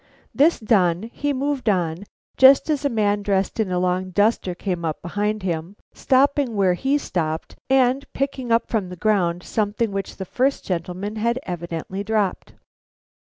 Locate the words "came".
4.55-4.83